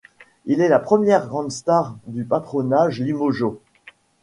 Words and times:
Il 0.47 0.61
est 0.61 0.67
la 0.67 0.79
première 0.79 1.27
grande 1.27 1.51
star 1.51 1.95
du 2.07 2.23
patronage 2.23 2.99
limougeaud. 2.99 3.61